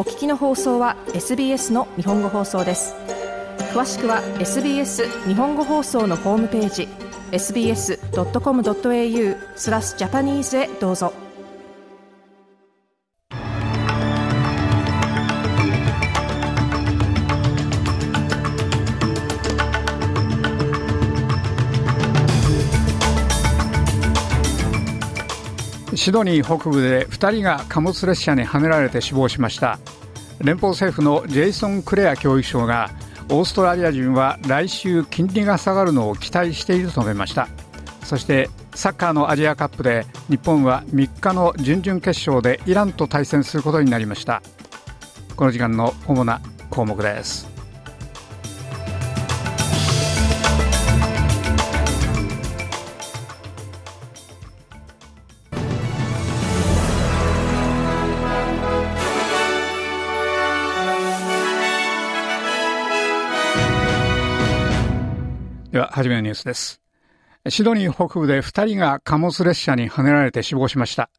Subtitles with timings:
[0.00, 2.94] お聞きの放送は SBS の日本語放送です。
[3.74, 6.88] 詳しくは SBS 日本語放送のホームページ
[7.32, 7.98] sbs.com.au
[9.56, 11.12] スラスジャパニーズへどうぞ。
[25.94, 29.78] シドニー北部で2人が貨物列車にはねられて死亡しました。
[30.40, 32.90] 連邦政府のジェイソン・クレア教育相が
[33.28, 37.48] オーストラリア人は来週金利が下がるのを期待していると述べました。
[38.04, 44.42] そしてサッカーのアジアカップで日本は3日の準々決勝でイランと対戦することになりました。
[45.36, 47.49] この時間の主な項目です。
[65.70, 66.80] では、はじめのニュースです。
[67.48, 71.10] シドニー北部で2人が貨物列車にはねられて死亡しました。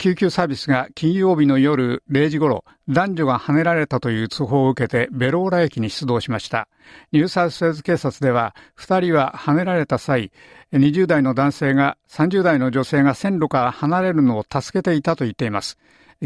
[0.00, 6.66] 救急サービスが金曜日の夜0時頃、男女がはねられたという通報を受けてベローラ駅に出動しました。
[7.12, 10.32] ニューサウスウェーズ警察では、2人ははねられた際、
[10.72, 15.78] 20代の男性が30代の女性が線路から離れるのを助けていたと言っています。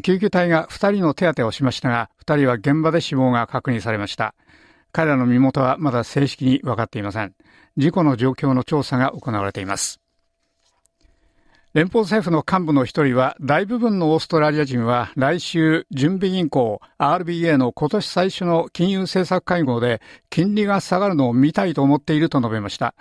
[0.03, 4.35] 救急隊が2人の手当てをしましたが、2人は現場で死亡が確認されました。
[4.91, 7.35] 彼らの身元はまだ正式に分かっていません。
[7.79, 10.01] 事故の状況の調査が行われています。
[11.75, 22.97] 連邦政府の幹部の一人は、大部分のオーストラリア人は来週、準備銀行 RBA の今年最初の金融政策会合で金利が下がるのを見たいと思っていると述べました。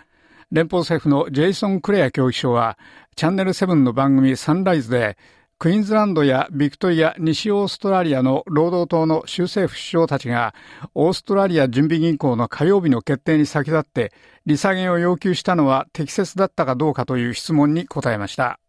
[0.52, 2.78] 連邦政府のジェイソン・クレア教育相は、
[3.16, 5.18] チャンネル7の番組サンライズで、
[5.60, 10.54] クイーンズランドやビクトリア、西オーストラリアの労働党の州政府首相たちが、
[10.94, 14.14] オーストラリア準備銀行の火曜日の決定に先立って、
[14.46, 18.60] 利下げを要求したのは適切だったかどうかという質問に答えました。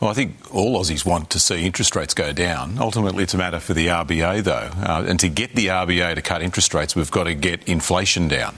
[0.00, 2.78] Well, I think all Aussies want to see interest rates go down.
[2.78, 4.70] Ultimately, it's a matter for the RBA, though.
[4.86, 8.28] Uh, and to get the RBA to cut interest rates, we've got to get inflation
[8.28, 8.54] down.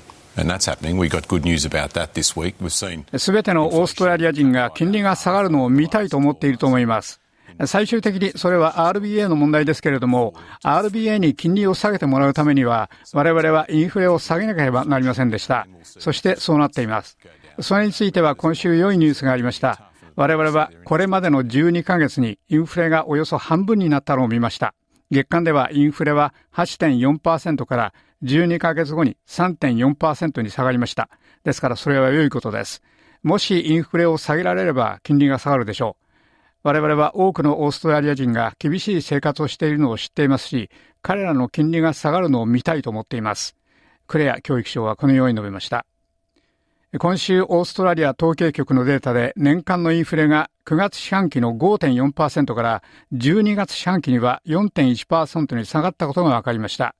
[3.18, 7.21] すべてのオーストラリア人が金利が下がるのを見たいと思っていると思います。
[7.66, 15.66] 最終的にそれは RBA の問題ですけれども、RBA に金利を下げてもらうためには、我々はインフレを下げなければなりませんでした。
[15.82, 17.18] そしてそうなっています。
[17.60, 19.92] それについては今週良いニュースがありました。
[20.16, 24.74] 我々はこれまでの12ヶ月にインフレがおよそ半分になったのを見ました。
[25.10, 31.08] 月間ではインフレは8.4%から12ヶ月後に3.4%に下がりました。
[31.44, 32.82] ですからそれは良いことです。
[33.22, 36.01] もしインフレを下げられれば金利が下がるでしょう。
[36.62, 40.70] 我々は多くのオーストラリア人が厳しい生活をしているのを知っていますし、
[41.02, 43.56] 彼らの金利が下がるのを見たいと思っています。
[44.06, 45.84] クレア教育省はこのように述べました。
[46.98, 52.82] 今週オーストラリア統計局のデータで年間のインフレが9月四半期の5.4%から
[53.14, 56.94] 12月四半期には4.1%に下がったことが分かりました。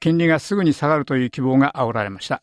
[0.00, 2.42] 金利がすぐに下がるという希望が煽られました。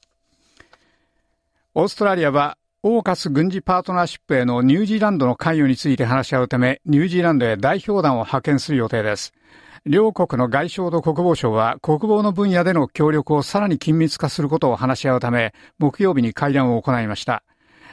[1.73, 2.57] オーストラリアは
[2.87, 9.33] オーカス軍事パートナーシップへのニュージーランドの関与について話し合うため、ニュージーランドへ代表団を派遣する予定です。
[9.87, 17.41] 両国の外相と国防省は国防の分野での協力をさらに緊密化することを話し合うため、木曜日に会談を行いました。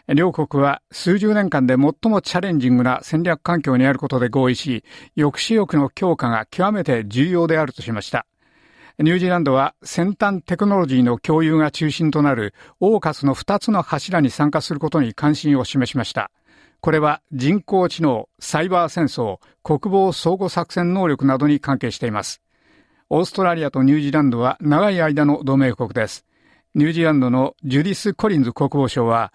[0.08, 4.84] 両国は数十年間で最もチャレンジングな戦略環境にあることで合意し、
[5.16, 8.26] 抑止力の強化が極めて重要であるとしました。
[8.98, 16.30] ニュージーランドは先端テクノロジーの共有が中心となるオーカスの2つの柱に参加することに関心を示しました。
[16.80, 22.42] これは人工知能、サイバー戦争、国防相互作戦能力などに関係しています。
[23.08, 26.26] オーストラリアとニュージーランドは長い間の同盟国です。
[26.74, 29.32] ニュージーランドのジュディス・コリンズ国防相は、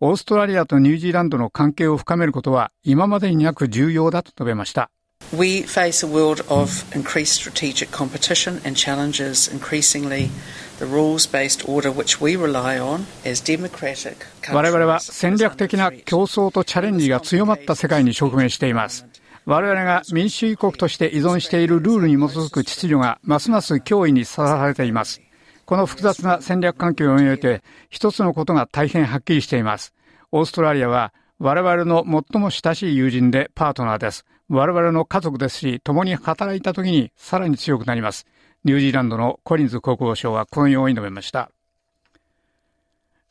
[0.00, 4.90] オーストラリアとニュージーランドの関係を深めることは今までになく重要だと述べました。
[5.32, 10.28] We face a world of increased strategic competition and challenges increasingly
[10.80, 19.06] the rules-based order which we rely on as democratic 我々は戦略的な競争とチャレンジが強まった世界に直面しています。
[19.44, 25.20] 我々が民主主義国として依存しているルールに基づく秩序がますます脅威にさらされています。
[25.64, 29.94] この複雑な戦略環境において一つのことが大変はっきりしています。
[30.32, 34.26] オーストラリアは我々の最も親しい友人でパートナーです。
[34.50, 38.26] 我々の家族ですし、共に働いた時にさらに強くなります。
[38.62, 41.50] ニュージーランドのコリンズ国防相はこのように述べました。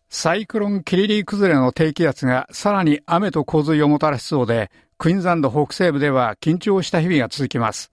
[0.10, 7.92] サイクロンキリリー崩れの低気圧がさらに雨と洪水をもたらしそうで、クイーンズランド北西部では緊張した日々が続きます。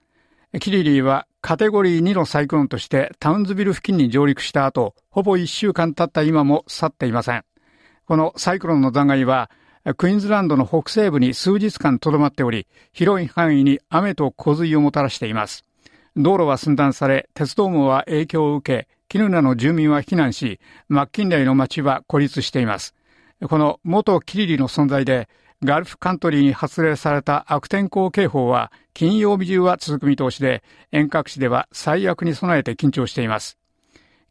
[0.59, 7.43] キリリーはカテゴリー2のサイクロンとしてタウンズビル付近に上陸した後、ほぼ1週間経った今も去っていません。
[8.07, 9.51] このサイクロンの残骸は、
[9.95, 15.65] クイーンズランドの北西部に数日間留まっており、広い範囲に雨と洪水をもたらしています。
[16.15, 22.95] 道路は寸断され、鉄道網は影響を受け、キヌナの住民は避難し、マッキンレイの町は孤立しています。
[23.47, 25.29] この元キリリの存在で、
[25.63, 33.56] ガルフカントリーに発令された悪天候警報は金曜日中は続く見通しで、遠隔地では最悪に備えて緊張しています。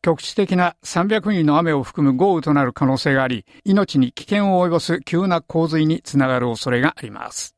[0.07, 7.57] 局地的な300ミリの雨を含む豪雨となる可能性があり、命に危険を及ぼす急な洪水につながる恐れがあります。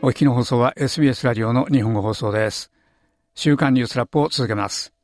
[0.00, 2.72] お聞きの放送は SBS ラジオの日本語放送です。
[3.34, 4.95] 週刊ニュースラップを続けます。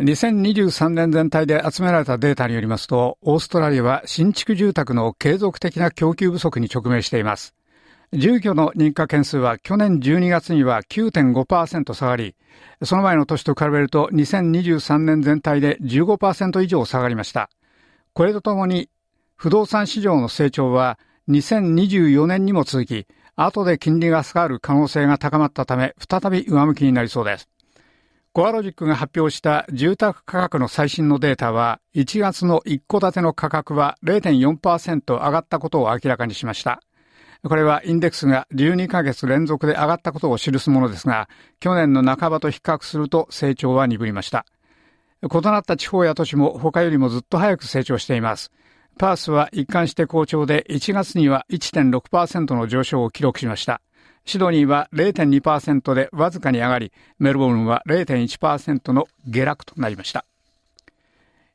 [0.00, 7.54] 2023年全体で集められたデータによりますと、オーストラリアは新築住宅の継続的な供給不足に直面しています。
[8.12, 12.34] 住居の認可件数は去年12月には9.5%下がり、
[12.82, 17.48] その前の年と比べると2023年全体で15%以上下がりました。
[18.14, 18.90] これとともに、
[19.36, 20.98] 不動産市場の成長は
[21.28, 23.06] 2024年にも続き、
[23.36, 27.48] 後で金利が下がる可能性が高まったため、再び上向きになりそうです。
[28.34, 36.80] コアロジックが発表した住宅価格の最新のデータは、1月の一戸建ての価格は0.4%上がったことを明らかにしました。
[37.44, 41.28] これはインデックスが12ヶ月連続で上がったことを記すものですが、
[41.60, 44.46] 去年の半ばと比較すると成長は鈍りました。
[45.22, 48.50] 異なった地方や都市も他よりもずっと早く成長しています。
[48.98, 53.80] パースは一貫して好調で1月には1.6%の上昇を記録しました。
[54.26, 60.24] シドニーは0.2%でわずかに上がり、メルボルンは0.1%の下落となりました。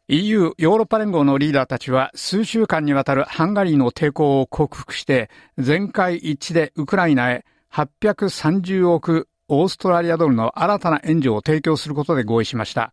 [0.08, 5.30] EU ヨーロッパ連合のリーダーたちは数週間にわたるハンガリーの抵抗を克服して
[5.60, 12.92] 全会一致でウクライナへ830億オーストラリアドルの新たな援助を提供することで合意しました。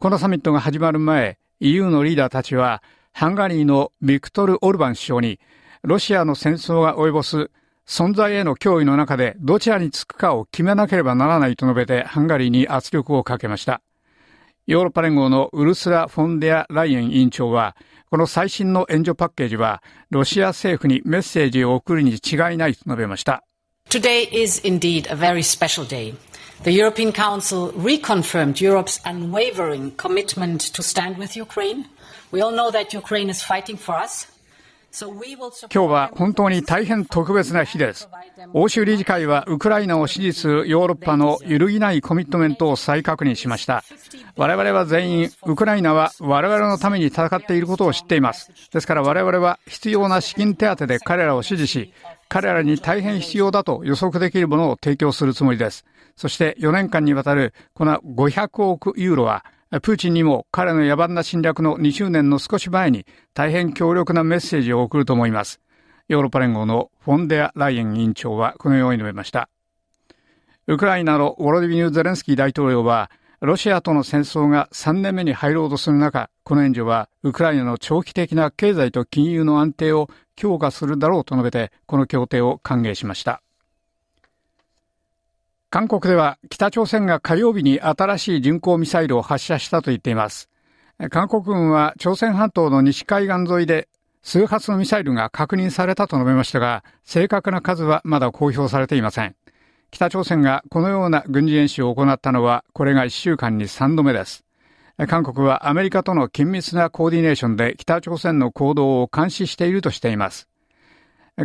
[0.00, 2.82] このサミットが始まる前、EU のリーダーたちは
[3.12, 5.40] ハンガリーのビクトル・オルバン首相に、
[5.82, 7.50] ロシアの戦争が及ぼす
[7.86, 13.82] 存在への脅威の中でどちらにつくかを決めなければならないと述べてハンガリーに圧力をかけました。
[14.66, 17.76] ヨーロッパ連合のウルスラ・フォンデア・ライエン委員長は、
[18.10, 23.44] この最新の援助パッケージは、ロシア政府にメッセージを送るに違いないと述べました。
[23.90, 26.14] Today is indeed a very special day.
[26.62, 31.84] The European Council reconfirmed Europe's unwavering commitment to stand with Ukraine
[32.34, 34.26] We all know that Ukraine is fighting for us.
[34.96, 35.10] 今
[35.68, 38.08] 日は本当に大変特別な日です。
[38.52, 43.82] 欧州理事会はウクライナを支持するヨーロッパの揺るぎないコミットメントを再確認しました。
[44.36, 48.52] 我々は全員、ウクライナは我々のために戦っていることを知っています。
[48.70, 51.92] ですから我々は必要な資金手当で彼らを支持し、
[52.28, 55.84] 彼らに大変必要だと予測できるものを提供するつもりです。
[56.14, 59.44] そして4年間にわたるこの500億ユーロは
[59.82, 65.60] プーチンにも彼の野蛮な侵略の2周年の少し前に大変強力なメッセージを送ると思います。
[66.08, 69.48] ヨーロッパ連合のフォンデア・ライエン委員長はこのように述べました。
[70.66, 73.10] ウクライナのウォロディビニュー・ゼレンスキー大統領は、
[73.40, 83.42] ロシアとの戦争が3年目に入ろうとする中、この援助はウクライナの長期的な経済と金融の安定を強化するだろうと述べて、この協定を歓迎しました。
[85.74, 90.48] 韓国では北朝鮮が火曜日に新しい巡航ミサイルを発射したと言っています。
[91.10, 93.88] 韓国軍は朝鮮半島の西海岸沿いで
[94.22, 99.34] 数発のミサイルが確認されたと述べましたが、正確な数はまだ公表されていません。
[99.90, 104.44] 北朝鮮がこのような軍事演習を行ったのは、これが1週間に3度目です。
[105.08, 110.48] 韓国はアメリカとの緊密なコーディネーションで北朝鮮の行動を監視しているとしています。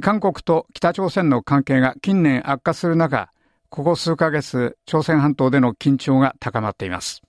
[0.03, 3.31] 韓国と北朝鮮の関係が近年悪化する中、
[3.69, 7.21] ここ数ヶ月、朝鮮半島での緊張が高まっています。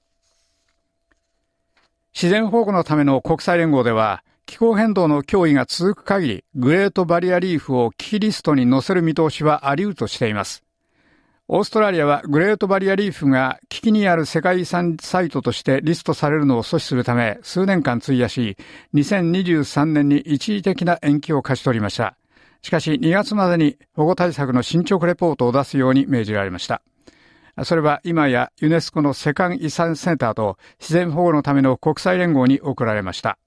[2.14, 10.64] 自然保護のための国際連合では、気候変動の脅威が続く限り、グレートバリアリーフを危機リストに載せる見通しはあり得るとしています。
[11.46, 18.56] オーストラリアはグレートバリアリーフが危機にある世界遺産サイトとしてリストされるのを阻止するため数年間費やし、
[18.94, 22.16] 2023年に一時的な延期を勝ち取りました。
[22.62, 26.82] しかし2月までに保護対策の進捗レポートを出すように命じられました。
[27.64, 33.38] それは今やユネスコの世界遺産センターと自然保護のための国際連合に送られました。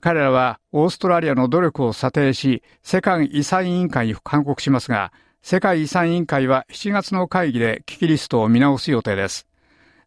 [0.00, 5.12] 彼らはオーストラリアの努力を査定し、世界遺産委員会に勧告しますが、
[5.42, 9.46] 世界遺産委員会は7月の会議で危機リストを見直す予定です。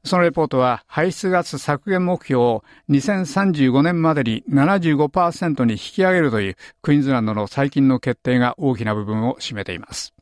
[0.06, 10.14] そのレポートは排出ガス削減目標を2035年までに75%に引き上げるというクイーンズランドの最近の決定が大きな部分を占めています。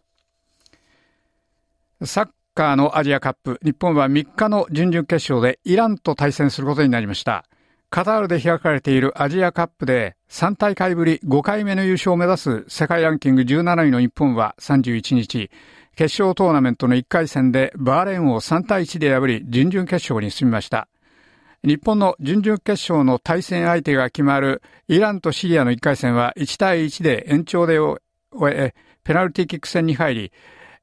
[2.05, 7.43] サッカーのアジアカップ、日本は3日の準々決勝でイランと対戦することになりました。
[7.89, 15.51] カタールで開かれているアジアカップで3大会ぶり5回目の優勝を目指す世界ランキング17位の日本は31日、
[15.95, 20.87] 決勝トーナメントの1回戦でバーレーンを3対1で破り準々決勝に進みました。
[21.63, 28.01] 日本の準々決勝の対戦相手が決まるイランとシリアの1回戦は1対1で延長で終
[28.51, 28.73] え、
[29.03, 30.31] ペナルティキック戦に入り、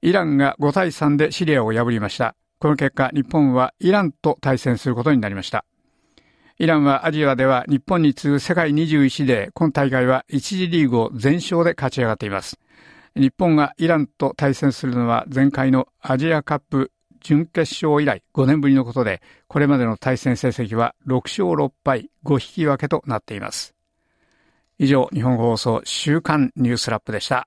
[0.00, 2.35] イランが5対3でシリアを破りました。
[2.59, 5.64] この結果、日本はイランと対戦することになりました。
[6.59, 12.59] イランはアジアでは日本に次ぐ世界21位で、今大会は1次リーグを全勝で勝ち上がっています。
[13.17, 23.75] 日本がイランと対戦するのは前回のアジアカップ準決勝以来5年ぶりのことで、これまでの対戦成績は6勝6敗5引き分けとなっています。
[24.79, 27.47] 以上、日本放送週刊ニュースラップでした。